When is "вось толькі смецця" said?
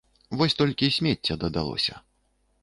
0.37-1.37